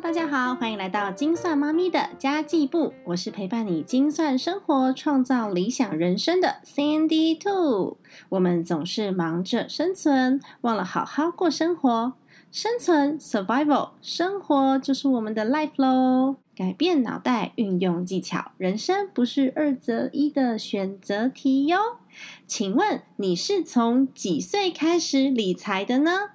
[0.00, 7.98] 大家好，欢迎来到精算妈咪的家计部，我是陪伴你精算生活、创造理想人生的 Sandy Two。
[8.30, 12.14] 我们总是忙着生存，忘了好好过生活。
[12.50, 16.36] 生存 （survival），生活就是我们的 life 喽。
[16.56, 21.78] 改变脑袋，运用技巧，人生不是二择一的选择题哟。
[22.46, 26.30] 请问你是从几岁开始理财的呢？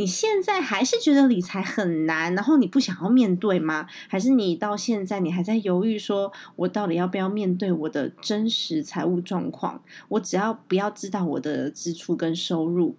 [0.00, 3.86] 你现在还是觉得理财很难，然后你不想要面对吗？
[4.08, 9.82] 还是你到现在你还在犹豫，说我到底要不要面对我的真实财务状况？
[10.08, 12.96] 我只要不要知道我的支出跟收入。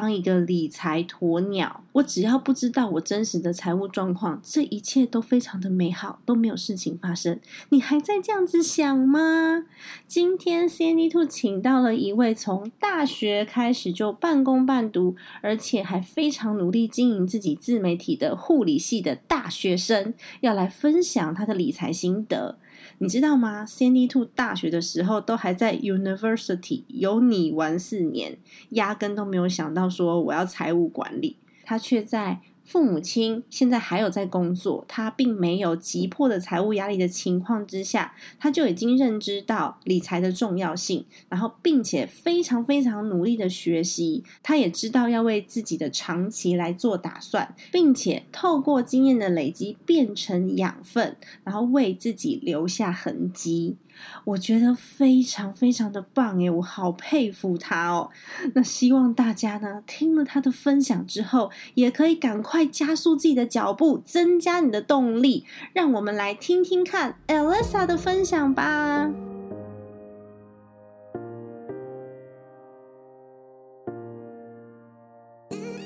[0.00, 7.40] 当一个理财鸵鸟，我只要不知道我真实的财务状况，这一切都非常的美好，都没有事情发生。
[7.70, 9.64] 你还在这样子想吗？
[10.06, 22.56] 今天 c a n d Two 请到了一位从大学开始就半工半读，而且还非常努力经营自己自媒体的护理系的大学生，要来分享他的理财心得。
[22.98, 28.38] 你知道吗？Sandy Two 大学的时候都还在 University，有你玩四年，
[28.70, 32.40] 压根都没有想到说我要财务管理，他却在。
[32.68, 53.76] 父母亲现在还有在工作，他并没有急迫的财务压力的情况之下，他就已经认知到理财的重要性，然后并且非常非常努力的学习，他也知道要为自己的长期来做打算，并且透过经验的累积变成养分，然后为自己留下痕迹。
[54.24, 58.10] 我觉得非常非常的棒耶，我好佩服他哦。
[58.54, 65.44] 那希望大家呢听了他的分享之后，也可以赶快加速自己的脚步，增加你的动力。
[65.72, 69.10] 让我们来听听看 Elisa 的分享吧。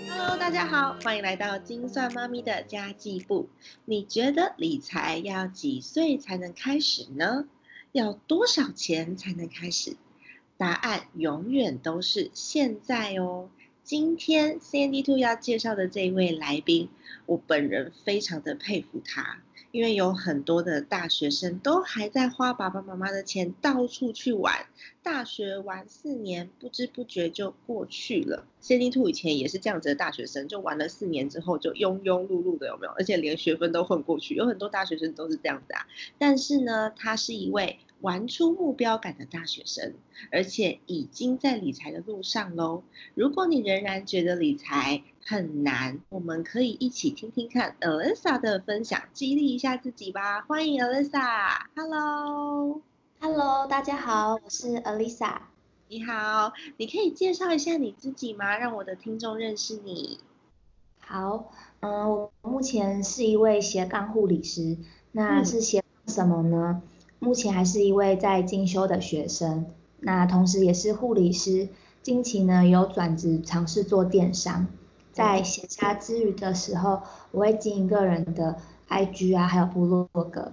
[0.08, 3.48] Hello，大家好，欢迎来到精算妈咪的家计部。
[3.84, 7.46] 你觉得理财要几岁才能开始呢？
[7.92, 9.96] 要多少钱才能开始？
[10.56, 13.50] 答案永远都是现在哦。
[13.84, 16.88] 今天 CND Two 要介绍的这一位来宾，
[17.26, 19.42] 我本人非常的佩服他。
[19.72, 24.66] 因为有很多的大学生都还在花爸爸妈妈的钱到处去玩，
[25.02, 28.46] 大学玩四年不知不觉就过去了。
[28.60, 32.92] 谢金兔以前也是这样子的大学生，就玩了四年之后就庸庸碌碌的，有没有？
[32.92, 35.86] 而且连学分都混过去，有很多大学生都是这样子啊。
[36.18, 37.80] 但是呢，他是一位。
[38.02, 39.94] 玩出目标感的大学生，
[40.32, 42.82] 而且已经在理财的路上喽。
[43.14, 50.40] 如果你仍然觉得理财很难，我们可以一起听听看 Alisa 的分享，激励一下自己吧。
[50.42, 55.42] 欢迎 Alisa，Hello，Hello，大家好，我是 Alisa。
[55.88, 58.58] 你好，你可以介绍一下你自己吗？
[58.58, 60.18] 让我的听众认识你。
[60.98, 64.76] 好，嗯，我目前是一位斜杠护理师，
[65.12, 66.82] 那是斜杠什么呢？
[67.20, 69.66] 目前还是一位在进修的学生，
[70.00, 71.68] 那同时也是护理师。
[72.02, 74.66] 近期呢有转职尝试做电商，
[75.12, 78.56] 在闲暇之余的时候，我会经营个人的
[78.88, 80.52] IG 啊，还有部落格。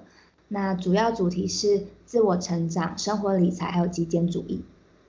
[0.50, 4.62] 那主要主题是自我成长、生活理财还有极简主义。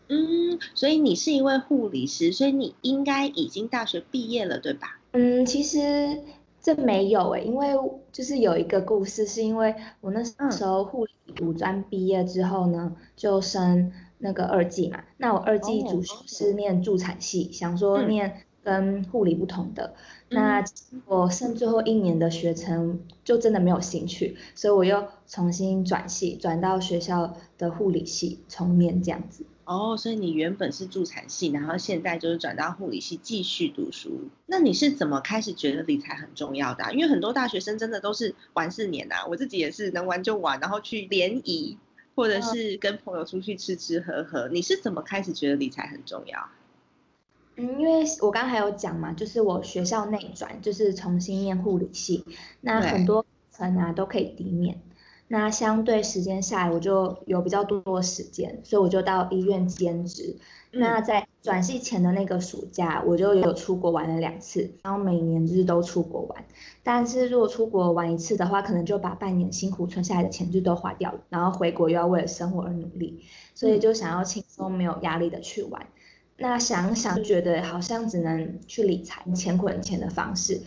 [0.09, 4.99] 嗯，所以你是一位护理师，所以你应该已经大学毕业了，对吧？
[5.13, 6.21] 嗯，其实。
[6.63, 7.69] 这没有诶，因为
[8.13, 15.01] 就是有一个故事，是因为我那时候护理五专毕业之后呢，就升那个二技嘛。
[15.17, 19.95] 那我二技主修是念助产系，想说念跟护理不同的。
[20.29, 20.65] 那
[21.07, 29.45] 我剩最后一年的学程就真的没有兴趣，所以我又重新转系，转到学校的护理系重念这样子。
[29.65, 34.29] 哦，所以你原本是助产系，然后现在就是转到护理系继续读书。
[34.47, 36.93] 那你是怎么开始觉得理财很重要的？
[36.93, 41.79] 因为很多大学生真的都是玩四年呐，我自己也是能玩就玩，然后去联谊，
[42.17, 44.49] 或者是跟朋友出去吃吃喝喝。
[44.49, 46.49] 你是怎么开始觉得理财很重要？
[47.61, 52.25] 嗯，因为我刚刚还有讲嘛，就是我学校内转，就是重新念护理系，
[52.61, 54.81] 那很多层啊都可以抵免。
[55.29, 60.37] 那相对时间下来，我就有比较多时间，所以我就到医院兼职。
[60.73, 66.45] 那在转系前的那个暑假，我就有出国玩了两次，然后每年就是都出国玩。
[66.83, 73.25] 但是如果出国玩一次的话，可能就把半年辛苦存下来的钱就都花掉了，然后回国又要为了生活而努力，
[73.55, 75.87] 所以就想要轻松没有压力的去玩。
[76.41, 80.61] 那想想觉得好像只能去理财，钱滚钱的方式。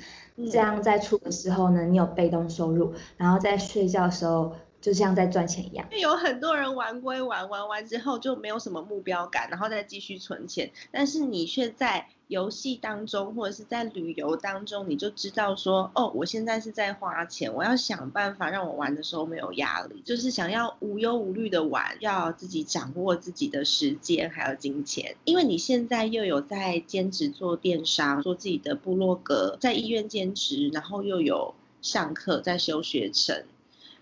[0.51, 5.87] 这样在出的时候呢，你有被动收入，然后在睡觉的时候就像在赚钱一样。
[5.91, 10.71] 有很多人玩归玩，玩完之后就没有什么目标感，然后再继续存钱。
[10.91, 25.15] 但是你却在游戏当中或者是在旅游当中，你就知道说，哦，我现在是在花钱，我要想办法让我玩的时候没有压力，就是想要无忧无虑的玩，要自己掌握自己的时间还有金钱。
[25.25, 33.43] 因为你现在又有在兼职做电商，做自己的部落格，在医院兼职，然后又有上课在修学程，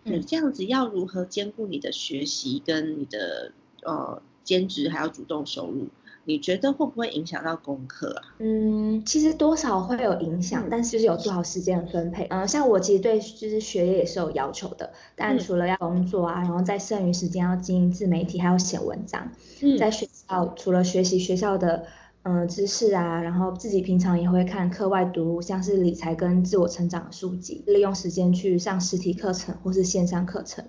[0.03, 3.51] 你这样子要如何兼顾你的学习跟你的
[3.83, 5.87] 呃兼职还要主动收入？
[6.23, 8.35] 你觉得会不会影响到功课啊？
[8.39, 12.27] 嗯，其实多少会有影响，但是就是有做好时间的分配。
[12.29, 19.31] 嗯，像我其实对就是学业也是有要求的，但除了要工作啊，然后在剩余时间要经营自媒体，还要写文章。
[19.61, 21.85] 嗯在学校除了学习学校的
[22.23, 30.63] 嗯知识啊，然后自己平常也会看课外读物，像是理财跟自我成长的书籍，利用时间去上实体课程或是线上课程。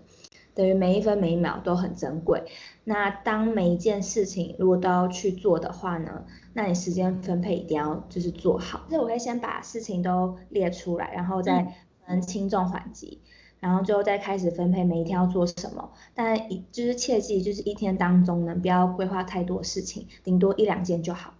[0.54, 2.44] 等于每一分每一秒都很珍贵。
[2.84, 8.82] 那当每一件事情如果都要去做的话呢，那你时间分配一定要就是做好。
[8.88, 11.75] 所以我会先把事情都列出来，然后再
[12.06, 13.20] 分轻重缓急，
[13.60, 15.93] 然后最后再开始分配每一天要做什么。
[16.14, 21.34] 但一就是切记，就是一天当中呢，不要规划太多事情，顶多一两件就好。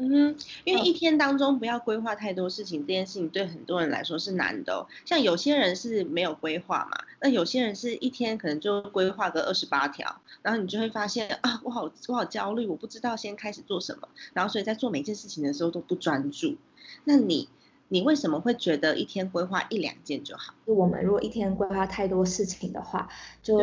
[0.00, 4.86] 嗯哼，因为一天当中不要规划太多事情，这件事情对很多人来说是难的。
[5.04, 16.54] 像有些人是没有规划嘛，那有些人是一天可能就规划个二十八条，然后你就会发现啊，我好我好焦虑，我不知道先开始做什么，然后所以在做每件事情的时候都不专注。
[17.02, 17.48] 那你
[17.88, 20.54] 你为什么会觉得一天规划一两件就好？
[20.64, 23.08] 就我们如果一天规划太多事情的话，
[23.42, 23.58] 就。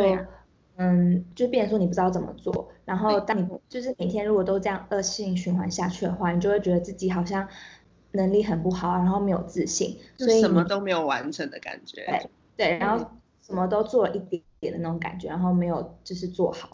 [0.78, 7.48] 嗯，就变成说你不知道怎么做，然后当你就是每天如果都这样恶性循环下去的话，你就会觉得自己好像
[8.12, 12.06] 能力很不好，然后没有自信，所以什么都没有完成的感觉。
[12.06, 13.06] 对对，然后
[13.42, 16.70] 什么都做了一点点的那种感觉，然后没有就是做好。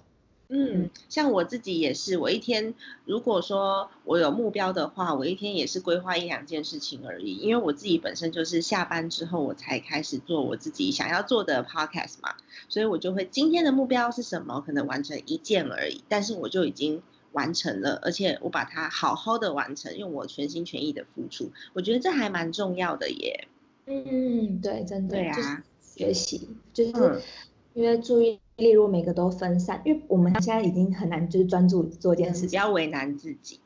[0.53, 2.74] 嗯，像我自己也是，我一天
[3.06, 7.36] 如果说我有目标的话，我一天也是规划一两件事情而已。
[7.38, 12.36] 因为我自己本身就是下班之后我才开始做我自己想要做的 podcast 嘛，
[12.68, 17.01] 所以我就会今天的目标是什么，可能完成一件而已，但是我就已经
[17.31, 23.47] 完成了，而且我把它好好的完成，用我全心全意的付出，我觉得这还蛮重要的耶。
[23.86, 27.21] 嗯，对，真的，对啊，学习就是
[27.74, 28.38] 因为注意。
[28.62, 33.60] 例如每个都分散，因为我们现在已经很难就是专注做一件事情，不要为难自己，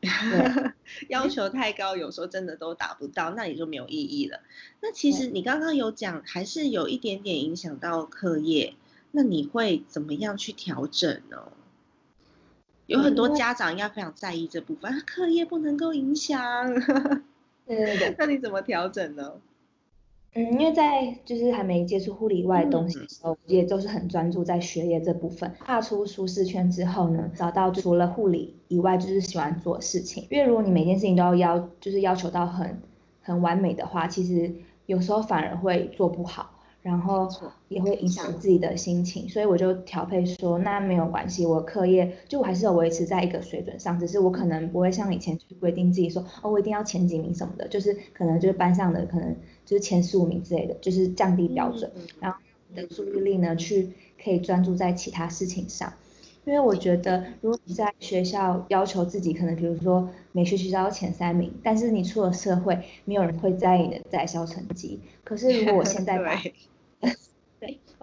[1.09, 4.39] 要求太高，有时候真的都达不到，那也就没有意义了。
[4.81, 8.75] 那其实你刚刚有讲，还是有一点点影响到课业，
[9.11, 11.51] 那你会怎么样去调整呢？
[12.85, 16.73] 有很多家长要非常在意这部分，课业不能够影响，
[17.67, 19.33] 对对对，那你怎么调整呢？
[20.35, 25.49] 嗯，因为在就是还没接触护理以外的东西的时候，也都是很专注在学业这部分。
[25.65, 30.27] 踏出舒适圈之后呢，找到除了护理以外就是喜欢做事情。
[30.29, 32.81] 因为如果你每件事情都要要就是要求到很
[33.21, 34.53] 很完美的话，其实
[34.85, 36.51] 有时候反而会做不好。
[36.85, 37.27] 然后
[37.67, 49.35] 也会影响自己的心情，所以我就调配说，那没有关系，我课业就我还是有维持在一个水准上，只是我可能不会像以前去规定自己说，哦，我一定要前几名什么的，就是可能就是班上的可能
[49.65, 52.37] 就是前十五名之类的，就是降低标准，然后
[52.69, 53.89] 你的注意力呢去
[54.23, 55.91] 可以专注在其他事情上，
[56.45, 66.53] 因为我觉得如果你在学校要求自己，可能比如说每学期都要前三名，但是你出了社会，没有人会在意你的在校成绩，可是如果我现在把 对，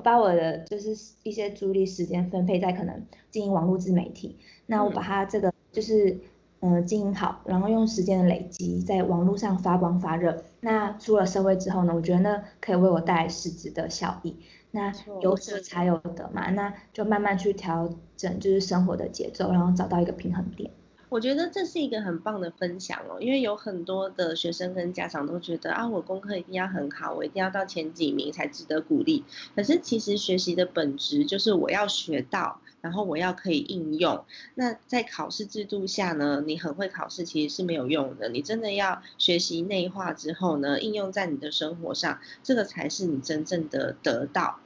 [0.02, 6.18] 我把我的就是一些注意力时间分配在可能经营网络自媒体，那我把它这个就是
[6.58, 14.34] 嗯经营好，然后用时间的累积在网络上发光发热，那出了社会之后呢，我觉得呢可以为我带来实质的效益，
[14.72, 20.72] 那有舍才有得嘛，那就慢慢去调整就是生活的节奏，然后找到一个平衡点。
[21.12, 29.22] 我觉得这是一个很棒的分享哦，因为有很多的学生跟家长都觉得啊，我功课一定要很好，我一定要到前几名才值得鼓励。
[29.54, 34.24] 可是其实学习的本质就是我要学到，然后我要可以应用。
[34.54, 38.30] 那在考试制度下呢，你很会考试其实是没有用的。
[38.30, 44.60] 你真的要学习内化之后呢，应用在你的生活上，这个才是你真正的得到。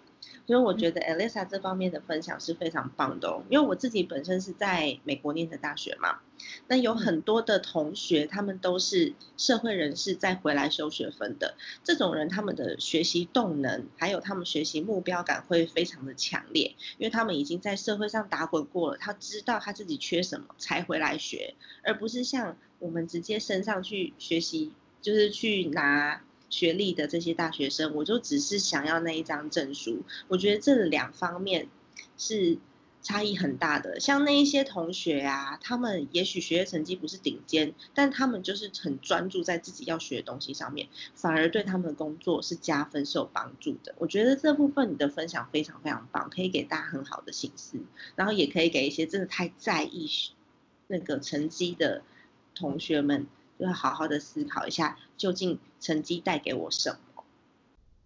[0.47, 6.21] 所以我觉得 Elisa 这方面的分享是非常棒的哦，因为我自己本身是在美国念的大学嘛，
[6.69, 24.73] 那有很多的同学，他们都是社会人士再回来修学分的，这种人他们的学习动能，还有他们学习目标感会非常的强烈，因为他们已经在社会上打滚过了，他知道他自己缺什么才回来学，而不是像我们直接升上去学习，
[25.03, 26.23] 就是去拿。
[26.49, 30.03] 学历的这些大学生，我就只是想要那一张证书。
[30.29, 31.69] 我觉得这两方面
[32.17, 32.59] 是
[33.03, 34.01] 差异很大的。
[34.01, 43.95] 像那一些同学啊，他们也许学业成绩不是顶尖，但他们就是很专注在自己要学的东西上面，反而对他们的工作是加分、是有帮助的。
[43.99, 47.79] 我觉得这部分你的分享非常非常棒，可以给大家很好的心思，
[48.17, 50.11] 然后也可以给一些真的太在意
[50.89, 52.03] 那个成绩的
[52.55, 53.27] 同学们，
[53.59, 57.23] 就要好好的思考一下，究竟成绩带给我什么，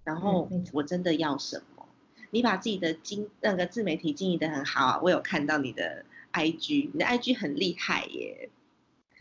[0.04, 1.86] 然后我真的要什么。
[2.30, 8.50] 你把自己的经那个自媒体经营的很好啊，我有看到你的 IG，你的 IG 很厉害耶。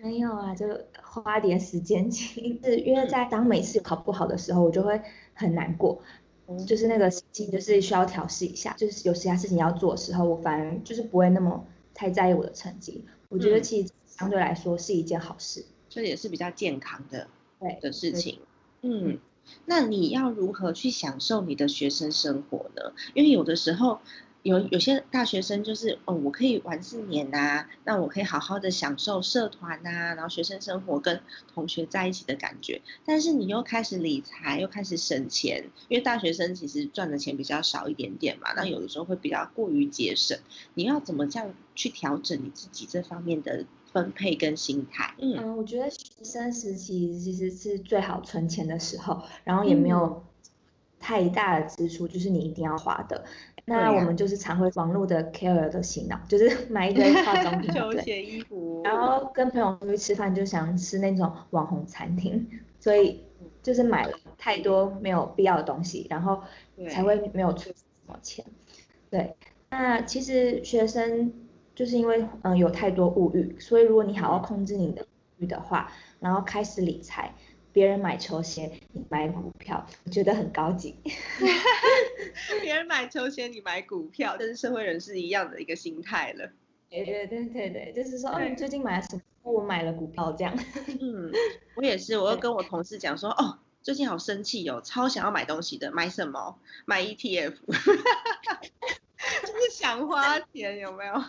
[0.02, 0.66] 没有啊，就
[1.02, 5.02] 花点时间经是因为在当每次考不好的时候，我就会
[5.34, 6.02] 很难过，
[6.68, 13.06] 就是那个心情就是需要调试一下，就是有其他事情要做的时候，我反而就是不会那么太在意我的成绩。
[13.30, 17.28] 我觉得其实相对来说是一件好事，这也是比较健康的
[17.60, 18.40] 对的事情，
[18.82, 19.20] 嗯。
[19.66, 22.94] 那你要如何去享受你的学生生活呢？
[23.16, 24.00] 因为有的时候
[24.44, 31.20] 有有些大学生就是，哦，我可以玩四年呐，那我可以好好的享受社团呐，然后学生生活跟
[31.52, 32.80] 同学在一起的感觉。
[33.04, 40.38] 但是你又开始理财，又开始省钱，因为大学生其实赚的钱比较少一点点嘛，那有的时候会比较过于节省。
[40.76, 43.66] 你要怎么这样去调整你自己这方面的？
[43.92, 50.24] 分配跟心态，嗯，我觉得学生时期其实是最好存钱的时候，然后也没有
[51.00, 53.24] 太大的支出，就是你一定要花的。
[53.66, 62.48] 那我们就是常会忙碌的 care 的洗脑，就是 买一堆化妆品、球鞋、衣服，然后跟朋友出去吃饭就想吃那种网红餐厅，
[62.80, 63.24] 所以
[63.62, 66.42] 就是买了太多没有必要的东西，然后
[66.90, 67.76] 才会没有出什
[68.08, 68.46] 么钱。
[69.10, 69.36] 对，
[69.70, 71.34] 那其实学生。
[71.80, 75.08] 就是因为嗯有太多物欲，所以如果你好好控制你的物
[75.38, 77.34] 欲的话，然后开始理财，
[77.72, 80.94] 别人买球鞋，你买股票，我觉得很高级。
[82.60, 86.50] 别人买球鞋，你买股票，跟社会人士一样的一个心态了。
[86.90, 89.22] 对对对对对，就是说，哦，你最近买了什么？
[89.44, 90.54] 我买了股票这样。
[91.00, 91.32] 嗯，
[91.78, 96.60] 我也是，我又跟我同事讲说，哦，最近好生气哦，超想要买东西的，买什么？
[96.84, 97.54] 买 ETF。
[99.42, 101.24] 就是想花钱，有没有？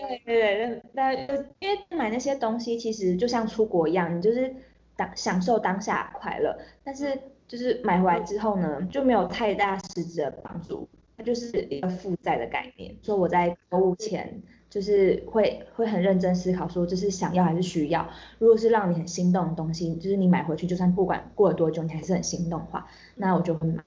[0.00, 4.54] 对对对，那因为买那些东西其实就像出国一样，你就是
[4.96, 12.94] 当享受当下快乐，但是就是买回来之后呢，就没有太大实质的帮助，它就是一个负债的概念。
[13.02, 18.08] 所以我在购物前就是会会很认真思考，说这是想要还是需要。
[18.38, 23.82] 如果是让你很心动的东西，就是你买回去就算不管过了多久，你还是很心动的话，那我就会买。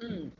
[0.00, 0.30] 嗯。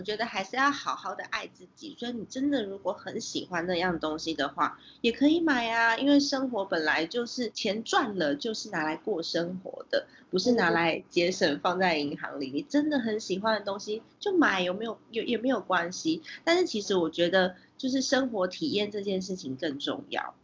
[0.00, 5.94] 我觉得还是要好好的爱自己，所以你真的如果很喜欢那样东西的话，也可以买啊。
[5.98, 12.50] 因为生活本来就是钱赚了就是拿来过生活的，不是拿来节省放在银行里。
[12.50, 16.22] 你真的很喜欢的东西就买，有没有有也没有关系。
[16.44, 20.34] 但是其实我觉得就是生活体验这件事情更重要，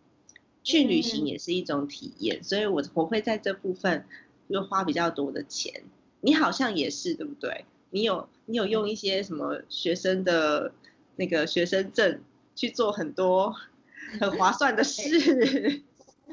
[0.63, 4.05] 去旅行也是一种体验，所以我我会在这部分
[4.49, 5.83] 又花比较多的钱。
[6.21, 7.65] 你好像也是对不对？
[7.91, 10.73] 你有你有用一些什么学生的
[11.17, 12.21] 那个学生证
[12.55, 13.55] 去做很多
[14.21, 15.83] 很划算的事？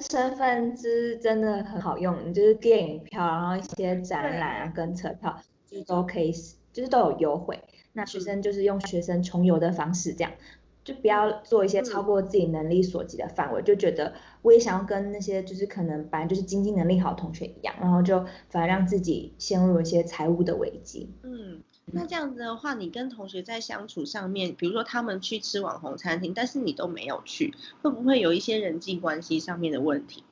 [0.09, 6.31] 身份是真的很好用，你就是电影票，然后一些展览啊跟车票，就都可以，
[6.73, 7.59] 就是都有优惠。
[7.93, 10.31] 那学生就是用学生穷游的方式这样。
[10.83, 21.09] 就不要做一些超过自己能力所及的范围，就觉得我也想要跟那些就是可能本来就是经济能力好的同学一样，然后就反而让自己陷入一些财务的危机。
[21.23, 30.23] 嗯，那这样子的话，你跟同学在相处上面，比如说他们去吃网红餐厅，但是你都没有去，会不会有一些人际关系上面的问题？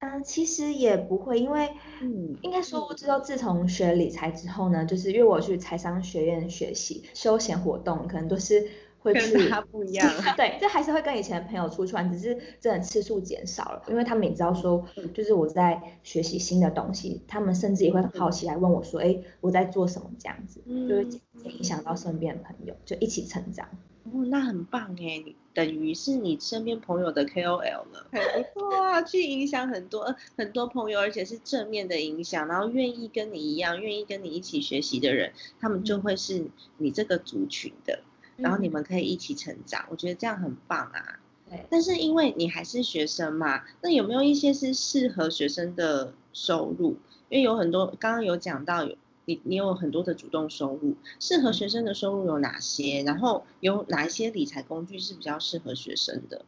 [0.00, 8.66] 嗯，其实也不会，因为，嗯，应该说，我知道自从学理财之后呢，就是因为我去财商学院学习，休闲活动可能都是
[9.00, 20.10] 会去，他不一样， 对，这还是会跟以前的朋友出去玩，只是真的次数减少了，因为他们也知道说，就是我在学习新的东西，他们甚至也会很好奇来问我说，哎，我在做什么？
[20.18, 20.96] 这样子，就
[21.44, 21.94] 会影响到。
[21.94, 23.68] 身边的朋友，就一起成长。
[24.04, 36.46] 哦，那很棒哎，你等于是你身边朋友的 KOL 了，很不错啊，去影响很多很多朋友，而且是正面的影响，然后愿意跟你一样，愿意跟你一起学习的人，他们就会是
[36.78, 38.00] 你这个族群的，
[38.36, 41.18] 然后你们可以一起成长，我觉得这样很棒啊。
[41.48, 46.96] 对，但是因为你还是学生嘛，那有没有一些是适合学生的收入？
[47.28, 48.96] 因为有很多刚刚有讲到有。
[49.30, 53.04] 你你有很多的主动收入，适合学生的收入有哪些？
[53.04, 56.44] 然后有哪一些理财工具是比较适合学生的？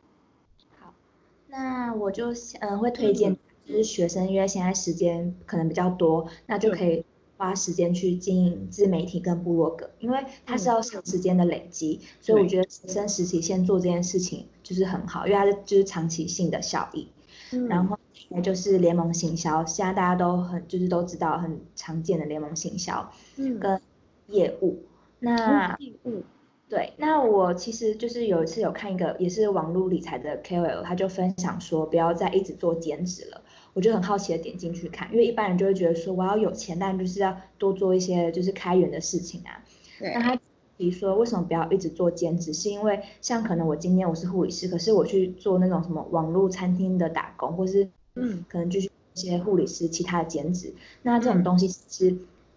[0.81, 0.93] 好，
[1.47, 7.05] 那我就嗯会推荐，就是学生因为现在时间可能比较多，那就可以
[7.37, 17.07] 花时间去经营自媒体跟部落格，因为它是要长时间的累积，所以我觉得学生时期先做这件事情就是很好，因为它是就是长期性的效益。
[17.69, 17.99] 然后
[18.29, 23.81] 那就是联盟行销，现在大家都很就是都知道很常见的联盟行销，嗯，跟
[24.29, 24.83] 业务。
[25.19, 26.23] 那业务。
[26.69, 33.43] 对，那我其实就是有一次有看一个也是网络理财的 KOL，他就分享说不要再一直做兼职了。
[33.75, 39.62] 我就很好奇的点进去看，因为一般人就会觉得说我要有钱，但就是要多做一些就是开源的事情啊。
[39.99, 40.14] 对。
[40.14, 40.41] 那他
[40.79, 42.55] 比如说为什么不要一直做兼职？
[42.55, 50.75] 是因为像可能我今天我是护理师，可是我去做那种什么网络餐厅的打工，或是嗯，可能就是一些护理师其他的兼职。
[51.02, 52.16] 那这种东西是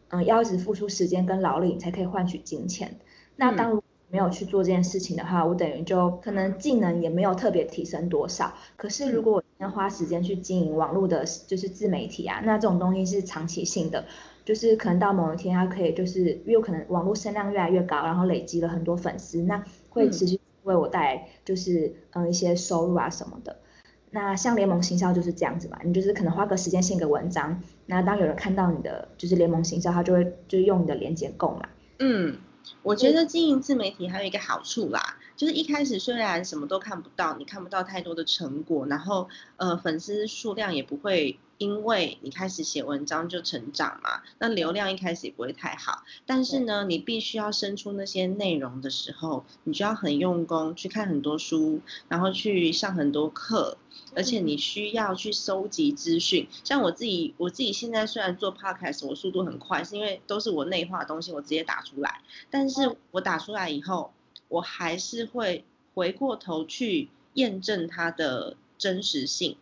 [0.09, 2.95] 嗯要一直付出时间跟劳力，你才可以换取金钱。
[3.35, 8.53] 那当没有去做这件事情的话，我等于就可能技能也没有特别提升多少。
[8.77, 14.05] 可是如果我要花时间去经营网络的，就是自媒体啊，那这种东西是长期性的，
[14.45, 23.57] 就是可能到某一天它可以就是因为可能网络声量越来越高，然后累积了很多粉丝，那会持续为我带来就是嗯一些收入啊什么的。
[24.15, 31.69] 那像联盟行销就是这样子嘛，你就是可能花个时间写个文章，那当有人看到你的就是联盟行销，他就会就用你的连接购买。
[31.99, 32.37] 嗯。
[32.81, 46.03] 我觉得经营自媒体还有一个好处啦，就是一开始虽然什么都看不到，你看不到太多的成果，然后呃粉丝数量也不会因为你开始写文章就成长嘛，那流量一开始也不会太好。
[46.25, 53.77] 但是呢，你必须要生出那些内容的时候，你就要很用功去看很多书，然后去上很多课。
[54.13, 62.21] 而且你需要去收集资讯，像我自己，我自己现在虽然做 podcast，我速度很快，是因为都是我内化的东西，我直接打出来。
[62.49, 64.13] 但是我打出来以后，
[64.49, 69.57] 我还是会回过头去验证它的真实性，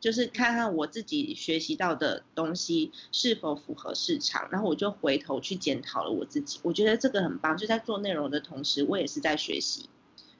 [0.00, 6.60] 就是看看我自己学习到的东西是否符合市场，然后我就回头去检讨了我自己。
[6.62, 9.88] 我觉得这个很棒，就在做内容的同时，我也是在学习，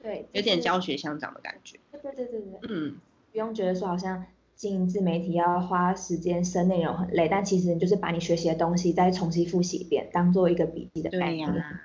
[0.01, 1.79] 对，有点教学相长的感觉。
[1.91, 2.97] 对对对对对，嗯。
[3.31, 11.47] 不用觉得说好像经营自媒体要花时间生内容很累，但其实你就是把你学习的东西再重新复习一遍，当做一个笔记的概念。
[11.47, 11.81] 对呀。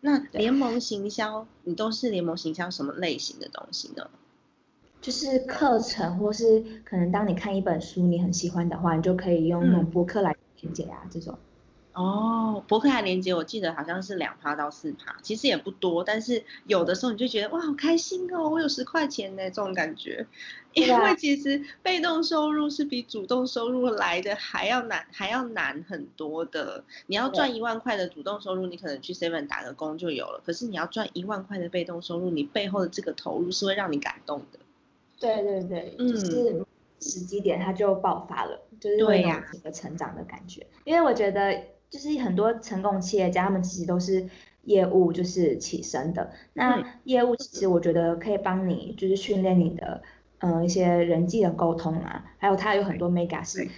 [0.00, 4.10] 那联盟行销，你都是联盟行销什么类型的东西呢？
[5.00, 11.38] 就是课程，或是可能当你看一本书你很喜欢的话，你就可以用那种博客来理解啊这种。
[11.92, 20.24] 哦，博客来连接，我记得好像是两趴到四趴，其实也不多，但是有的时候你就觉得哇，好开心哦，我有十块钱呢，这种感觉。
[20.72, 26.84] 因为其实被动收入是比主动收入来的还要难，还要难很多的。
[27.06, 30.40] 你要赚一万块的主动收入，你可能去 seven 打个工就有了。
[30.46, 34.60] 可是你要赚一万块的被动收入，你背后的这个投入是会让你感动的。
[35.20, 36.66] 对对对，就是
[36.98, 40.66] 时机点它就爆发了，就是会有一个成长的感觉。
[40.82, 41.62] 因为我觉得。
[41.90, 44.24] 就是很多成功企业家，他们其实都是
[44.62, 46.30] 业务就是起身的。
[46.52, 50.00] 那业务其实我觉得可以帮你，就是训练你的，
[50.38, 53.68] 嗯，一些人际的沟通啊，还有它有很多 mega 是。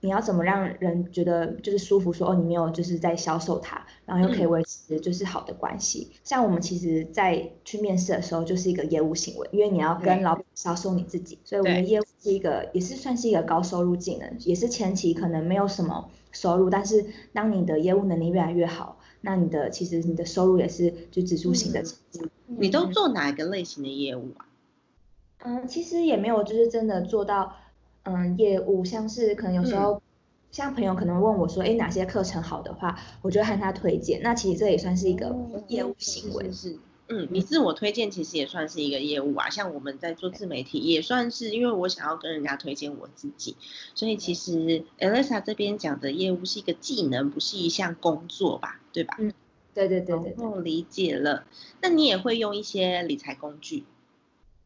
[0.00, 2.12] 你要怎么让人觉得就是舒服？
[2.12, 6.12] 说哦，你没有就是在销售它，然后又可以维持就是好的关系。
[6.22, 22.28] 像我们其实，在去面试的时候，就是一个业务行为，因为你要跟老板销售你自己，所以我们业务是一个也是算是一个高收入技能，也是前期可能没有什么收入，但是当你的业务能力越来越好，那你的其实你的收入也是就指数型的成长。
[22.46, 24.46] 你都做哪一个类型的业务啊？
[25.38, 27.54] 嗯，其实也没有，就是真的做到。
[28.06, 30.00] 嗯，业务像是可能有时候，
[30.52, 34.22] 像朋友可能问我说，哎，哪些课程好的话，我就和他推荐。
[34.22, 35.34] 那其实这也算是一个
[35.68, 36.50] 业务行为。
[36.52, 39.50] 是，嗯，你自我推荐其实也算是一个业务啊。
[39.50, 43.56] 像我们在做自媒体，也算是因为我想要跟人家推荐我自己，
[43.94, 48.80] 所以其实 Elisa 这边讲的业务是一个技能，不是一项工作吧？
[48.92, 49.16] 对吧？
[49.18, 49.32] 嗯，
[49.74, 50.34] 对对对对。
[50.38, 51.44] 哦，理解了。
[51.82, 53.84] 那你也会用一些理财工具？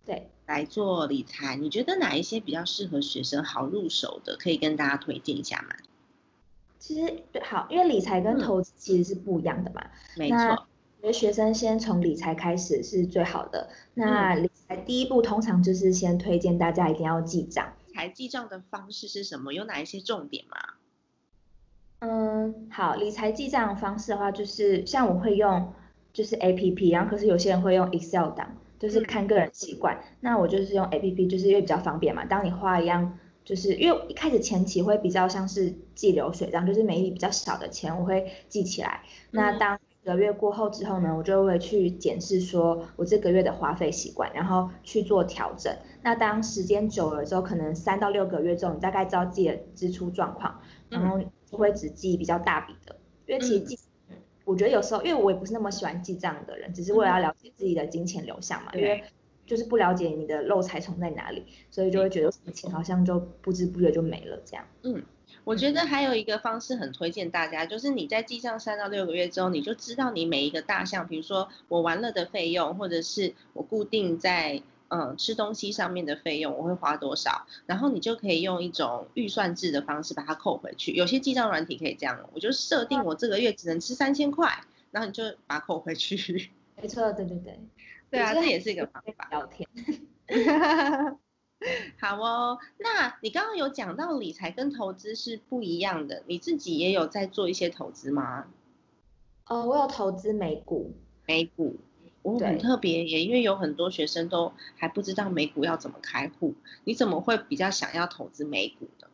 [0.05, 0.29] 对。
[0.50, 4.36] 来做理财，你觉得哪一些比较适合学生好入手的？
[4.36, 5.76] 可以跟大家推荐一下吗？
[6.80, 9.80] 其实对，好，因为理财跟投资其实是不一样的嘛。
[10.16, 10.36] 没错。
[11.02, 13.70] 我觉得学生先从理财开始是最好的。
[13.94, 17.72] 那理财第一步通常就是先推荐大家一定要记账。
[17.94, 19.52] 财记账的方式是什么？
[19.52, 20.56] 有哪一些重点吗？
[22.00, 25.72] 嗯，好，理财记账方式的话，就是像我会用
[26.12, 28.56] 就是 A P P，然后可是有些人会用 Excel 档。
[28.80, 32.24] 就是看个人习惯，那我就是用 A P P，就是因为比较方便嘛。
[32.24, 39.02] 当你花一样，就是因为一开始前期会比较像是记流水账，就是每一笔比较少的钱我会记起来。
[39.30, 45.70] 那当一个月过后之后呢，我就会去检视说我这个月的花费习惯，然后去做调整。
[46.02, 52.96] 那当时间久了之后，可能三到六个月之后，你大概知道自己的支出状况，然后就会只记比较大笔的。
[53.26, 53.78] 因为其实记，
[54.50, 59.04] 我觉得有时候，因为我也不是那么喜欢记账的人，只是为了要了解自己的金钱流向嘛，因为
[59.46, 64.66] 就是不了解你的漏财虫在哪里，所以就会觉得钱好像就不知不觉就没了这样。
[64.82, 65.02] 嗯。
[65.44, 74.60] 我觉得还有一个方式很推荐大家，就是你在记账三到六个月之后，你就知道你每一个大项，比如说我玩乐的费用，或者是我固定在
[74.90, 80.92] 嗯吃东西上面的费用，我会花多少，然后你就可以用一种预算制的方式把它扣回去。
[80.92, 86.50] 有些记账软体可以这样，我就设定我这个月只能吃三千块，然后你就把它扣回去。
[86.81, 87.59] 没错，对对对，
[88.11, 89.29] 对啊，这也是一个方法。
[89.31, 89.68] 聊天。
[92.00, 98.46] 好哦，那你刚刚有讲到理财跟投资是不一样的，你自己也有在做一些投资吗？
[99.44, 100.94] 呃，我有投资美股，
[101.26, 101.76] 美股，
[102.22, 106.54] 我很特别耶，因为有很多学生都还不知道美股要怎么开户，
[106.85, 109.09] 你怎么会比较想要投资美股的？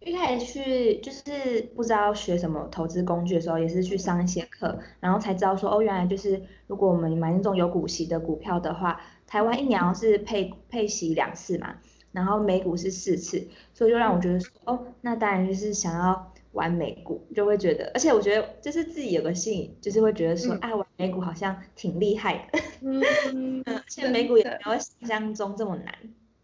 [0.00, 9.00] 一开始去就是不知道学什么投资工具的时候，也是去上一些课，然后才知道说，哦，原来就是如果我们买那种有股息的股票的话。
[9.26, 11.76] 台湾一年是配配息两次嘛，
[12.12, 25.94] 然后美股是四次，所以就让我觉得说，哦，那当然就是想要玩美股，就会觉得，而且我觉得就是自己有个性，就是会觉得说，哎，玩美股好像挺厉害的，嗯， 而且美股也没有想象中这么难。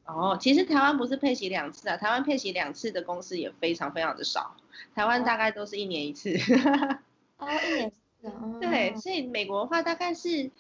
[0.05, 4.55] 哦，其实台湾不是配息两次啊，台湾配息两次的公司也非常非常的少，
[4.95, 6.37] 台湾大概都是一年一次。
[7.39, 8.59] 哦，一年一次哦。
[8.61, 10.51] 对，所以美国的话大概是。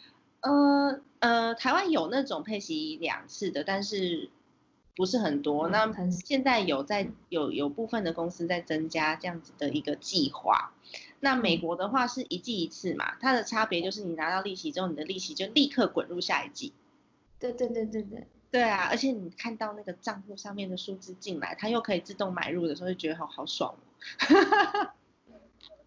[0.42, 4.30] 呃呃，台湾有那种配息两次的，但是
[4.96, 5.68] 不是很多。
[5.68, 10.72] 那现在有在有有部分的公司在增加这样子的一个计划。
[11.20, 16.72] 那美国的话是一季一次嘛，它的差别就是你拿到利息之后，你的利息就立刻滚入下一季。
[17.38, 18.26] 对对对对对。
[18.50, 24.90] 对啊，而且你看到那个账户上面的数字进来，它又可以自动买入的时候，就觉得好好爽哦。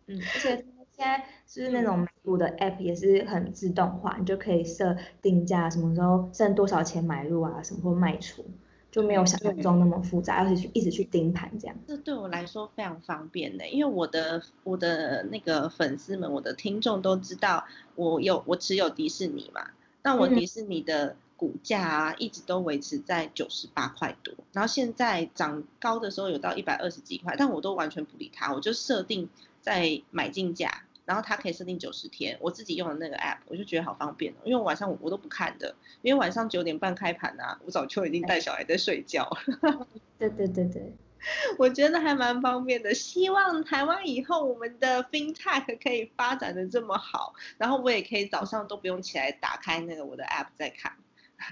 [0.08, 0.66] 嗯，而且。
[0.96, 8.46] 现在是那种美股的 app 也是很自动化，你就可以设定价，什么时候剩多少钱买入啊，什么或卖出，
[8.94, 11.76] 就没有想象中那么复杂，而且去一直去盯盘这样。
[11.88, 19.72] 这对我来说非常方便的，因为我的我的那个粉丝们，我的听众都知道我有我持有迪士尼嘛，
[20.04, 29.28] 那我迪士尼的股价啊一直都维持在九十八块多，然后现在涨高的时候有到一百二十几块，但我都完全不理它，我就设定。
[29.64, 32.38] 在买进价，然后它可以设定九十天。
[32.40, 39.30] 我自己用的那个 app，我就觉得好方便哦，因为晚上我我都不看的，因为晚上九点半开盘啊，我早就已经带小孩在睡觉。
[40.18, 40.94] 对对对对，
[41.60, 42.94] 我觉得还蛮方便的。
[42.94, 50.94] 希望台湾以后我们的 FinTech 可以发展的这么好，然后我也可以早上都不用起来打开那个我的 app 再看。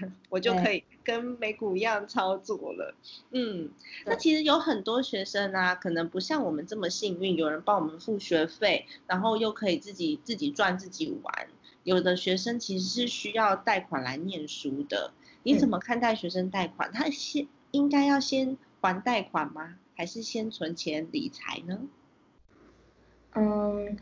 [0.30, 2.94] 我就可以跟美股一样操作了。
[3.30, 3.70] 嗯，
[4.06, 11.48] 那其实有很多学生啊，可能不像我们这么幸运，有人帮我们付学费，然后又可以自己自己赚自己玩。
[11.84, 15.12] 有的学生其实是需要贷款来念书的。
[15.42, 16.92] 你怎么看待学生贷款？
[16.92, 19.76] 他先应该要先还贷款吗？
[19.96, 21.80] 还是先存钱理财呢？
[23.34, 23.98] 嗯，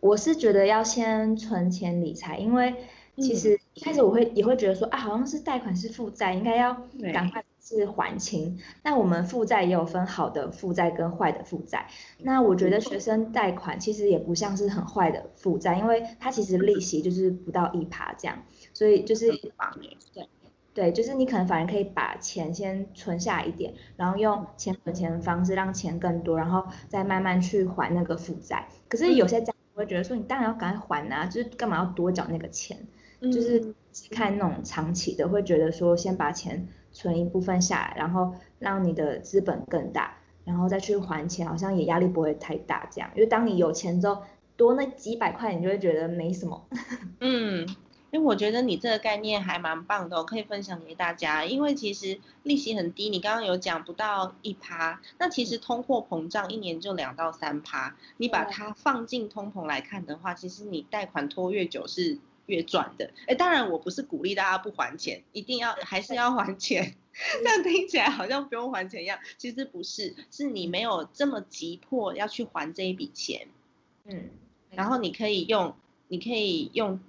[0.00, 2.74] 我是觉得要先存钱理财，因为。
[3.16, 6.74] 其实一开始我会也会觉得说啊，好像是贷款是负债，应该要
[7.12, 8.58] 赶快是还清。
[8.82, 11.86] 那我们负债也有分好的负债跟坏的负债。
[12.18, 19.30] 那我觉得学生贷款其实也不像是很坏的负债，因为它其实利息就是不到一趴这样，所以就是
[20.12, 20.28] 对
[20.74, 28.68] 对，就是你可能反而可以把钱先存下一点，然后用钱存钱的方式让钱更多，然后再慢慢去还那个负债。
[28.86, 32.76] 可是有些家长会觉得说，你当然要赶快还啊，就是干嘛要多缴那个钱？
[33.32, 33.74] 就是
[34.10, 43.10] 看那种长期的，会觉得说先把钱存一部分下来，然后让你的资本更大，然后再去还钱，好像也压力不会太大这样。
[43.14, 44.22] 因为当你有钱之后，
[44.56, 46.66] 多那几百块，你就会觉得没什么。
[47.20, 47.66] 嗯，
[48.10, 51.44] 因为我觉得你这个概念还蛮棒的，我可以分享给大家。
[51.44, 62.18] 因为其实利息很低，你刚刚有讲不到一趴，那其实通货膨胀一年就两到三趴，你把它放进通膨来看的话，其实你贷款拖越久是。
[62.46, 66.96] 越赚的，哎，当然我不是鼓励大家不还钱，一定要还是要还钱，
[67.44, 73.48] 但听起来好像不用还钱一样，其实不是，是你没有这么急迫要去还这一笔钱，
[74.04, 74.30] 嗯，
[74.70, 75.74] 然后你可以用，
[76.08, 77.00] 你可以用，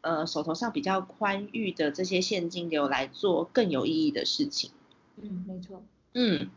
[0.00, 4.70] 呃，手头上比较宽裕的这些现金流来做更有意义的事情，
[5.16, 5.82] 嗯，没错，
[6.14, 6.50] 嗯，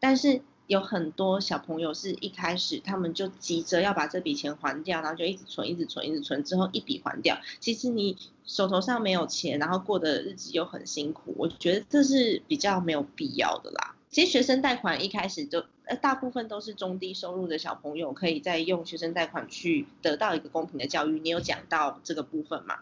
[0.00, 0.42] 但是。
[0.68, 7.36] 有很多小朋友是一开始他们就急着要把这笔钱还掉，然后就一直存、一直存、一直存，之后一笔还掉。
[7.58, 13.96] 其实你手头上没有钱，然后过的日子又很辛苦，我觉得这是比较没有必要的啦。
[14.10, 21.18] 其实学生贷款一开始就，呃，大部分都是中低收入的小朋友可以再用学生贷款去得到一个公平的教育。
[21.20, 22.80] 你有讲到这个部分嘛？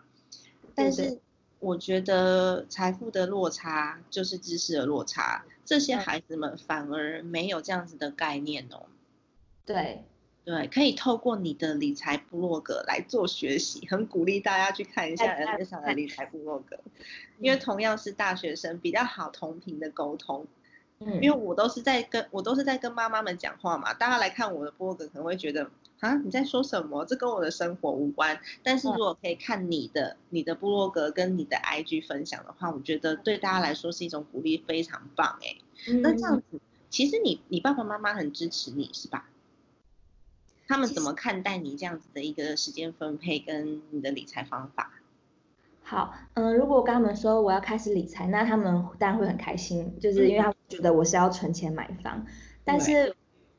[0.74, 1.20] 但是
[1.58, 8.86] 我觉得财富的落差就是知识的落差，这些孩子们反而没有这样子的概念哦。
[9.64, 10.04] 对。
[10.44, 16.78] 对，可以透过你的理财部落格来做学习，很鼓励大家去看一下 N 上的理财部落格，
[17.40, 20.46] 因为同样是大学生，比较好同频的沟通。
[21.00, 25.68] 嗯，因为我都是在跟我都是在跟妈妈们讲话嘛，大家来看我的部落格可能会觉得
[26.00, 27.04] 啊你在说什么？
[27.04, 28.38] 这跟我的生活无关。
[28.62, 35.56] 但是如果可以看你的你的部落格跟你的 IG 分享的话，我觉得对大家来说是一种鼓励，非常棒哎。
[36.02, 39.28] 那这样子，其实你你爸爸妈妈很支持你是吧？
[40.68, 44.92] 他们怎么看待你这样子的一个时间分配跟你的理财方法？
[45.84, 52.26] 好，嗯，如果我跟他们说我要开始理财，那他们当然会很开心，就是因为他们觉得我是要存钱买房。
[52.64, 53.14] 但是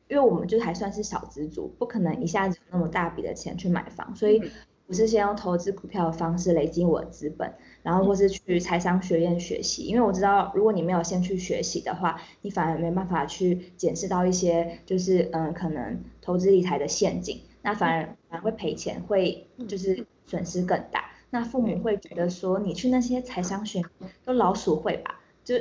[0.08, 4.42] 因为我们就还算是小资族，不可能一下子有那么大笔的钱去买房，所以
[4.88, 7.54] 我是先用投资股票的方式累积我的资本。
[7.84, 21.06] 然后或是去财商学院学习，因为我知道，如果你没有先去学习的话，你反而没办法去检视到一些就是嗯可能投资理财的陷阱，那反而反而会赔钱，会就是损失更大。
[21.30, 23.82] 那父母会觉得说，你去那些财商学
[24.26, 25.56] 都老鼠会吧， 就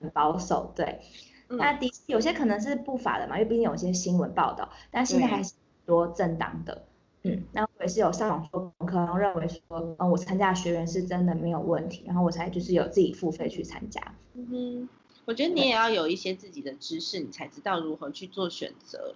[0.00, 1.00] 很保守，对。
[1.48, 5.54] 那的有些可能是不法的嘛，因为毕竟有些新闻报道，但现在还是
[5.84, 6.86] 多正当的。
[7.22, 14.00] 嗯，那我也是有上网做功课，然后认为说，嗯，我参加学员是真的没有问题，然后我才就是有自己付费去参加。
[14.34, 14.88] 嗯哼，
[15.24, 19.14] 我觉得你也要有一些自己的知识，你才知道如何去做选择。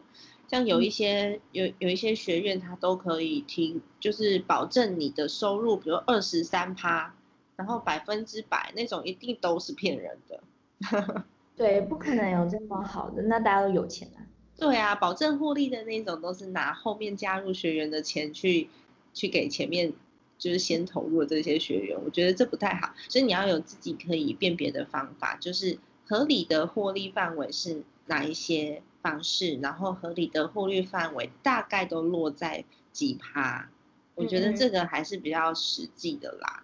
[0.49, 7.14] 像有一些有有一些学院，它都可以听，就是保证你的收入，比如二十三趴，
[7.55, 10.43] 然后百分之百那种，一定都是骗人的。
[11.61, 14.25] 对，不可能有这么好的，那大家都有钱啊。
[14.57, 18.70] 对啊，保证获利的那种都是拿后面加入学员的钱去，
[19.12, 19.92] 去给前面
[20.38, 33.68] 就是先投入的这些学员，我觉得这不太好，所以你要有自己可以辨别的方法，就是合理的获利范围是哪一些方式，然后合理的获利范围大概都落在几趴，
[34.14, 36.62] 我觉得这个还是比较实际的啦。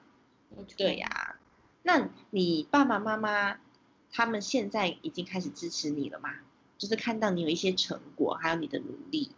[0.74, 1.36] 对呀，
[1.82, 3.58] 那你爸爸妈妈
[4.12, 6.30] 他们现在已经开始支持你了吗？
[6.78, 9.30] 就是看到你有一些成果，还有你的努力。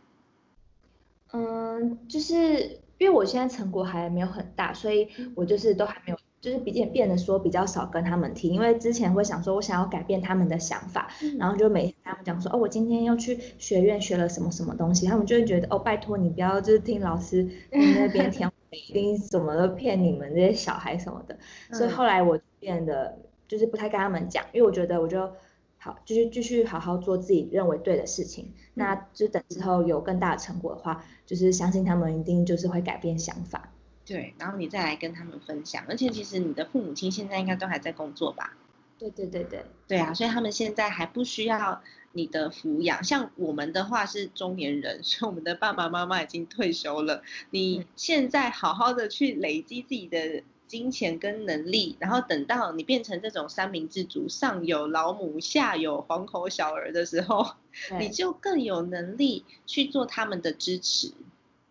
[1.33, 21.39] 嗯，就是因为我现在成果还没有很大，所以我就是都还没有，就是比较变得说比较少跟他们提，因为之前会想说我想要改变他们的想法，然后就每天跟他们讲说，哦，我今天要去学院学了什么什么东西，他们就会觉得，哦，拜托你不要就是听老师 那边听，一定什么都骗你们这些小孩什么的，
[21.73, 25.33] 所以后来我变得就是不太跟他们讲，因为我觉得我就。
[25.81, 33.73] 好，就是继续好好做自己认为对的事情，那就等之后有更大的成果的话，就是相信他们一定就是会改变想法。
[34.05, 35.85] 对，然后你再来跟他们分享。
[35.89, 38.57] 而且其实你的父母亲现在应该都还在工作吧？
[38.99, 39.65] 对对对对。
[39.87, 41.81] 对啊，所以他们现在还不需要
[42.11, 43.05] 你的抚养。
[43.05, 47.23] 像我们的话是中年人， 所以我们的爸爸妈妈已经退休了。
[47.51, 50.43] 你现在好好的去累积自己的。
[50.69, 57.55] 金钱跟能力，然后等到你变成这种三明治族，上有老母，下有黄口小儿的时候，
[57.99, 61.13] 你就更有能力去做他们的支持。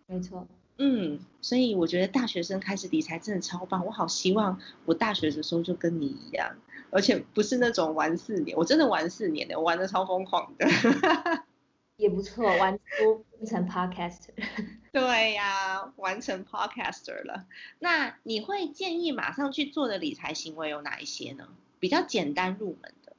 [0.07, 0.45] 没错，
[0.77, 6.55] 嗯，所以我觉得大学生开始理财真的超棒，我好希望我大学的时候就跟你一样，
[6.89, 10.67] 而且不是那种玩四年，我真的玩四年的，我玩的超疯狂的。
[11.97, 14.29] 也不错，玩出成 podcaster。
[14.99, 17.45] 对呀，完成 podcaster 了。
[17.79, 21.47] 那你会建议马上去做的理财行为有哪一些呢？
[21.79, 23.15] 比较简单入门的。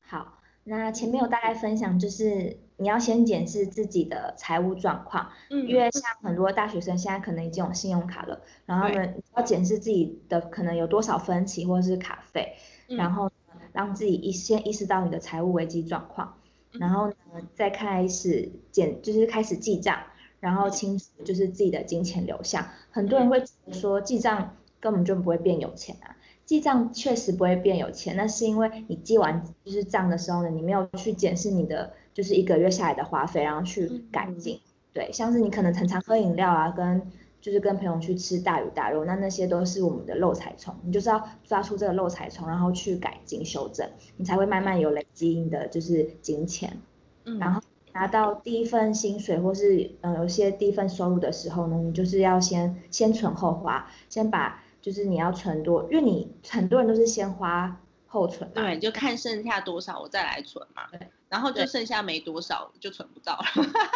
[0.00, 5.32] 好，那前面有大概分享，就是你要先检视自己的财务状况。
[5.50, 5.66] 嗯。
[5.66, 13.30] 因为像很多大学生现在可能已经有信用卡了，然后他们要检视自己的可能有多少分期或者是卡费，然后
[13.72, 16.38] 让自己一先意识到你的财务危机状况。
[16.78, 17.14] 然后呢，
[17.54, 19.98] 再开始检，就是开始记账，
[20.40, 22.66] 然后清楚就是自己的金钱流向。
[22.90, 34.60] 很多人会说记账根本就不会变有钱啊，记账确实不会变有钱，那是因为你记完就是账的时候呢，你没有去检视你的就是一个月下来的花费，然后去改进。
[34.92, 37.02] 对，像是你可能常常喝饮料啊，跟
[37.38, 46.78] 就是跟朋友去吃大鱼大肉，那那些都是我们的漏财虫，你就是要抓出这个漏财虫，然后去改进修正，你才会慢慢有累积你的就是金钱。
[47.24, 47.60] 嗯，然后
[47.96, 58.50] 拿到第一份薪水或是嗯有些第一份收入的时候呢，你就是要先先存后花，先把就是你要存多，因为你很多人都是先花后存。
[58.52, 60.82] 对，就看剩下多少我再来存嘛。
[60.92, 61.08] 对。
[61.30, 63.44] 然后就剩下没多少就存不到了。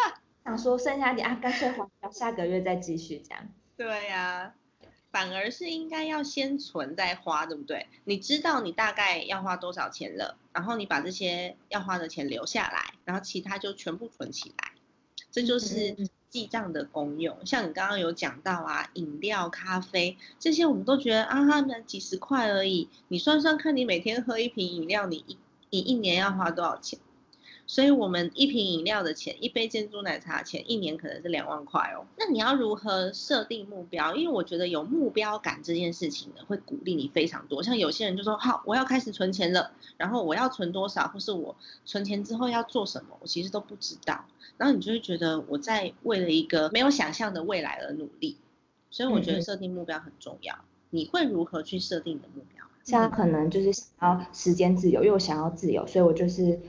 [0.43, 3.43] 想说剩下点啊，干脆还掉，下个月再继续这样。
[3.77, 4.55] 对呀。
[5.11, 7.87] 反而是应该要先存再花，对不对？
[8.05, 14.71] 你知道你大概要花多少钱了，然后你把这些要花的钱留下来，然后其他就全部存起来，
[15.31, 15.95] 这就是
[16.29, 17.45] 记账的功用。
[17.45, 22.87] 像你刚刚有讲到啊，饮料、咖啡这些，我们都觉得啊，那几十块而已。
[23.09, 25.37] 你算算看，你每天喝一瓶饮料，你一
[25.71, 26.97] 你一年要花多少钱？
[27.71, 32.03] 所以，我们一瓶饮料的钱，一杯珍珠奶茶钱，一年可能是两万块哦。
[32.17, 34.13] 那你要如何设定目标？
[34.13, 37.63] 因为我觉得有目标感这件事情呢，会鼓励你非常多。
[37.63, 41.55] 像有些人就说：“好，我要开始存钱了，然后我要存多少，或是我
[41.85, 44.25] 存钱之后要做什么，我其实都不知道。”
[44.59, 48.35] 然后你就会觉得我在为了一个没有想象的未来而努力。
[48.89, 50.53] 所以我觉得设定目标很重要。
[50.89, 52.65] 你会如何去设定你的目标？
[52.83, 56.59] 像可能就是想要时间自由，又想要自由，所以我就是。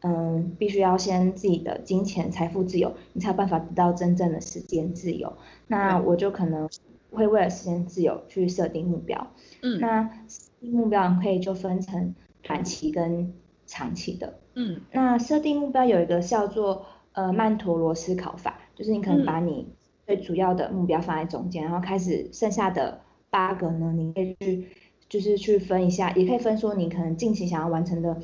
[0.00, 5.32] 嗯，必须要先自己的金钱财富自由，你才有办法得到真正的时间自由。
[5.66, 6.68] 那我就可能
[7.10, 9.32] 会为了时间自由去设定目标。
[9.62, 13.34] 嗯，那设定目标可以就分成短期跟
[13.66, 14.38] 长期的。
[14.54, 19.66] 嗯，那设定目标有一个叫做呃曼陀罗思考法，就是你可能把你
[20.06, 24.68] 最主要的目标放在中间，然后开始剩下的八个呢，你可以去
[25.08, 28.16] 就是去分一下，也可以分说你可能近期想要完成的。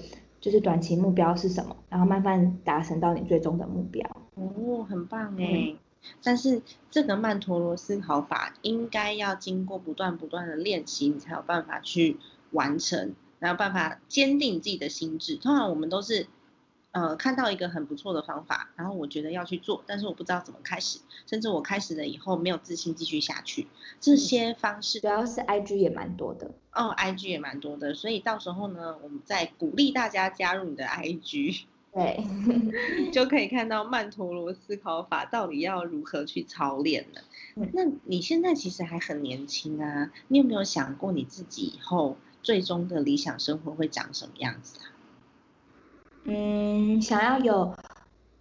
[0.45, 4.07] 就是短期目标是什么，然后慢慢达成到你最终的目标。
[4.35, 5.75] 哦，很棒哎！
[6.23, 12.19] 但是这个曼陀罗思考法应该要经过不断不断的练习，你才有办法去
[12.51, 15.37] 完成，才有办法坚定自己的心智。
[15.37, 16.27] 通常我们都是。
[16.95, 23.67] 呃，看到一个很不错的方法，然后我觉得要去做，但是我不知道怎么开始，甚至我开始了以后没有自信继续下去。
[24.01, 32.25] 这些方式主要是 IG 也蛮多的哦，IG 也蛮多的，所以到时候呢，我们再鼓励大家加入你的 IG，对，
[33.11, 37.23] 就可以看到曼陀罗思考法到底要如何去操练了。
[37.73, 44.94] 那你现在其实还很年轻啊，你有没有想过你自己以后最终的理想生活会长什么样子啊？
[46.25, 47.75] 嗯，想要有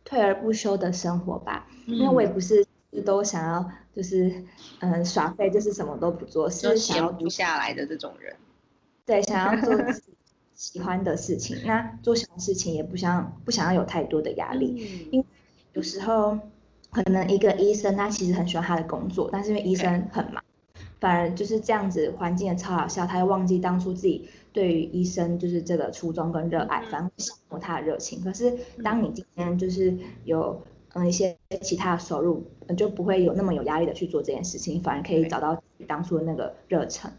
[0.05, 2.65] 退而不休的生活吧，因为我也不是
[3.05, 4.43] 都想要就是
[4.79, 8.35] 嗯耍废，就是什么都不做，是想要不下来的这种人。
[9.05, 10.13] 对，想要做自 己
[10.55, 15.25] 喜欢的事情，那做什么事情也不想不想要有太多的压力，因为
[15.73, 16.39] 有时候
[16.91, 20.41] 可能一个医生他其实很喜欢他的工作，但是因为医生很忙。
[21.01, 28.23] 反而就是这样子，环境也超好笑，他又忘记当初自己对于医生就是这个初衷跟热爱，反而消磨他的热情。
[28.23, 30.61] 可是当你今天就是有
[30.93, 32.45] 嗯一些其他的收入，
[32.77, 37.11] 就不会有那么有压力的去做这件事情，反而可以找到当初的那个热忱。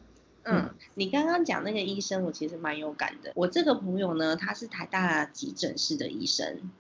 [0.45, 3.33] 嗯，你刚刚讲那个医生，我其实蛮有感的。
[3.35, 6.71] 我这个朋友呢，他是台大急诊室的医生。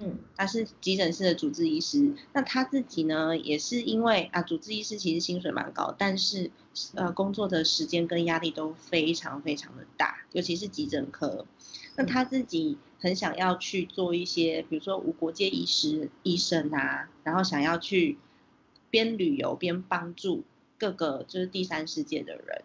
[0.00, 6.50] 嗯，他是急诊室的主治医师，那他自己呢，也是因为啊，主治医师其实薪水蛮高，但是
[6.94, 11.46] 呃，工作的时间跟压力都非常非常的大，尤其是急诊科。
[11.96, 18.18] 那他自己很想要去做一些，比如说无国界医师医生啊，然后想要去
[18.90, 20.42] 边旅游边帮助
[20.76, 22.64] 各个就是第三世界的人，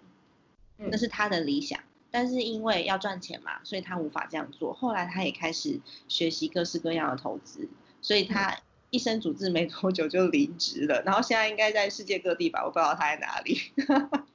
[0.89, 1.80] 那是他的理想。
[2.12, 4.74] 但是因为要赚钱嘛，所以他无法这样做。
[4.74, 7.69] 后来他也开始学习各式各样的投资，
[8.02, 8.58] 所以他
[8.89, 11.02] 一生主治没多久就离职了。
[11.06, 13.58] 然后现在应该在世界各地吧，我不知道他在哪里。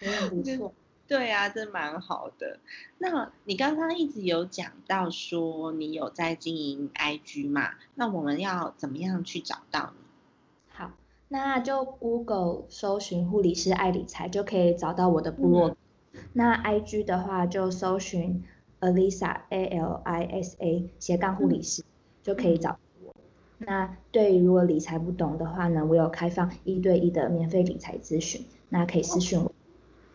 [0.28, 0.74] 不错，
[1.06, 2.58] 对啊，这蛮好的。
[2.98, 7.70] 那你刚刚一直有讲到说你有在经营 IG 嘛？
[7.94, 10.04] 那我们要怎么样去找到你？
[10.76, 10.90] 好，
[11.28, 15.76] 那就 Google 搜寻护理师爱理财就可以找到我的部落。
[16.32, 18.42] 那 I G 的话就搜寻
[18.80, 21.82] Alisa A L I S A 斜杠护理师
[22.22, 23.14] 就可以找我。
[23.58, 29.52] 那对于如果理财不懂的话呢，我有开放一对一的免费理财咨询，那可以私讯我。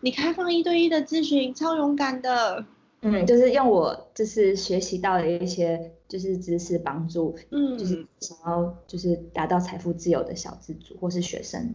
[0.00, 2.64] 你开放一对一的咨询，超勇敢的。
[3.02, 11.74] 嗯，就是用我就是学习到的一些就是知识帮助，嗯，就是想要就是达到财富自由的小资族或是学生。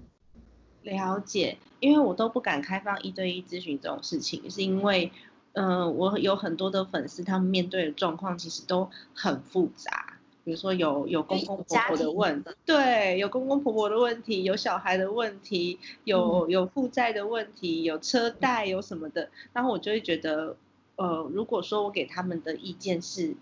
[0.86, 5.12] 了解，因为我都不敢开放一对一咨询这种事情，是因为，
[5.54, 20.56] 嗯，我有很多的粉丝，他们面对的状况其实都很复杂，比如说有有公公婆婆的问题，对，有公公婆婆的问题，有小孩的问题，有有负债的问题，有车贷，有什么的，然后我就会觉得，
[20.98, 23.36] 呃，如果说我给他们的意见是。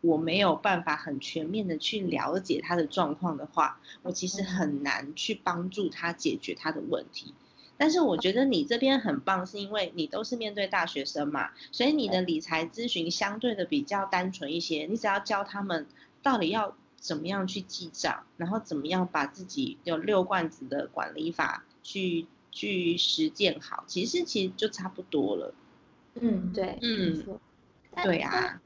[0.00, 7.34] 我没有办法很全面的去了解他的状况的话，我其实很难去帮助他解决他的问题。
[7.76, 14.84] 但是我觉得你这边很棒，是因为你都是面对大学生嘛，所以你的理财咨询相对的比较单纯一些。
[14.84, 15.86] 你只要教他们
[16.22, 25.54] 到底要怎么样去记账，然后怎么样把自己有六罐子的管理法去去实践好，其实其实就差不多了。
[26.16, 27.24] 嗯，对，嗯，
[28.02, 28.60] 对啊，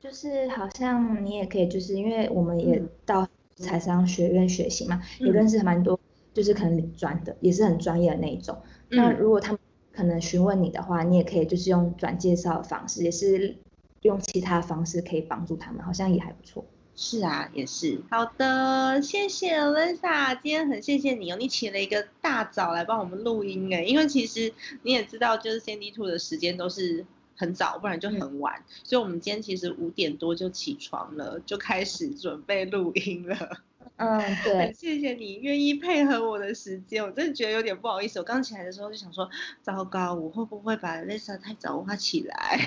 [0.00, 6.00] 就是好像你也可以，就是因为我们也到财商学院学习嘛，也认识蛮多，
[6.32, 8.56] 就是可能理专的，也是很专业的那一种。
[8.88, 9.60] 那如果他们
[9.92, 13.56] 可能询问你的话，你也可以就是用转介绍的方式，也是
[14.02, 16.64] 用其他方式可以帮助他们，好像也还不错。
[16.96, 18.02] 是啊，也是。
[18.10, 27.06] 好的，谢谢 Lisa，今天很谢谢你哦，你起了一个大早来帮我们录音哎，因为其实你也知道，就是 Sandy Two 的时间都是
[27.40, 33.62] 很早，不然就很晚，所以我们今天其实五点多就起床了，就开始准备录音了。
[33.96, 34.58] 嗯，对。
[34.60, 38.18] 很谢谢你愿意配合我的时间，我真的觉得有点不好意思。
[38.18, 39.28] 我刚起来的时候就想说，
[39.62, 42.58] 糟糕，我会不会把 Lisa 太早挖起来？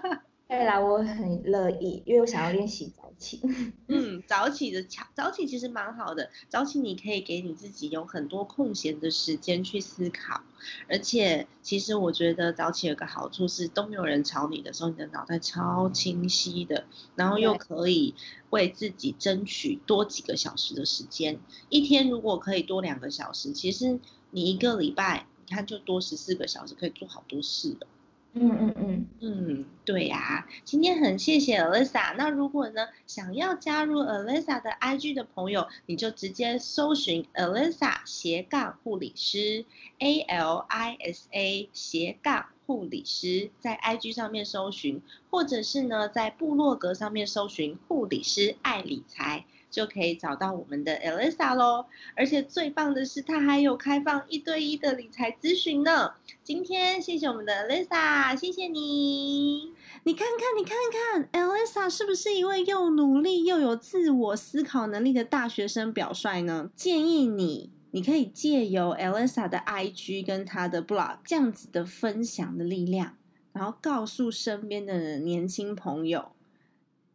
[0.48, 3.40] 对啦，我很乐意，因为我想要练习早起。
[3.86, 10.42] 嗯，早起的早早起其实蛮好的，早起你可以给你自己有很多空闲的时间去思考，
[10.88, 18.14] 而且其实我觉得早起有个好处是都没有人吵你的时候，你的脑袋超清晰的，然后又可以
[18.50, 21.38] 为自己争取多几个小时的时间。
[21.68, 24.00] 一天如果可以多两个小时，其实
[24.30, 27.86] 你一个礼拜你看就多十四个小时，可以做好多事了。
[28.34, 32.14] 嗯嗯嗯嗯，对呀，今天很谢谢 Alisa。
[32.16, 39.66] 那如果呢想要加入 Alisa 的 IG 的朋友，你就直接搜寻 Alisa 斜杠护理师
[39.98, 49.44] ，A L I S A 斜杠护理师，在 IG 上面搜寻，或者是呢在部落格上面搜寻护理师爱理财。
[49.72, 56.12] 就可以找到我们的 Elisa 咯，而且最棒的是，它还有开放一对一的理财咨询呢。
[56.44, 59.72] 今天谢谢我们的 Elisa，谢谢你。
[60.04, 66.70] 你看看，你看看，Elisa 是不是一位又努力又有自我思考能力的大学生表率呢？
[66.76, 73.16] 建议你，你可以借由 Elisa 的 IG 跟他的 blog 这样子的分享的力量，
[73.54, 76.32] 然后告诉身边的年轻朋友。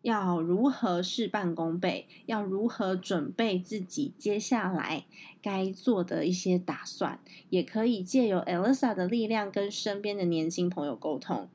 [0.08, 2.08] 要如何事半功倍？
[2.28, 5.03] 要如何准备自己接下来
[5.41, 7.20] 该做的一些打算？
[7.49, 11.49] 也可以借由 Elsa 的力量跟身边的年轻朋友沟通。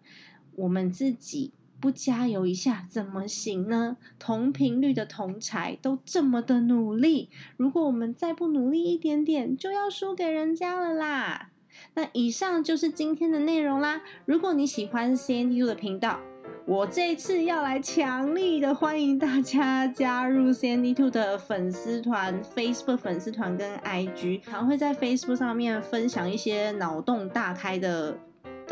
[0.54, 3.96] 我们自己不加油一下怎么行呢？
[4.18, 11.48] 同频率的同才都这么的努力，如果我们再不努力一点点，就要输给人家了啦。
[11.94, 14.02] 那以上就是今天的内容啦。
[14.26, 16.20] 如果你喜欢 CNU 的频道，
[16.64, 28.16] 我这次要来强力的欢迎大家加入 Sandy Two 的粉丝团，Facebook 粉丝团跟 IG，常会在 Facebook 上面分享一些脑洞大开的。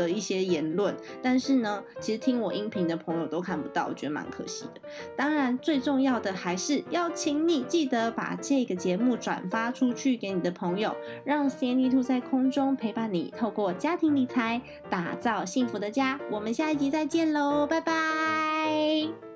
[0.00, 4.80] 的一些言论，但是呢，其实听我音频的朋友都看不到，我觉得蛮可惜的。
[5.16, 16.18] 当然，最重要的还是要请你记得把这个节目转发出去给你的朋友，让 CND Two 在空中陪伴你，透过家庭理财打造幸福的家。
[16.30, 19.29] 我们下一集再见喽，拜拜。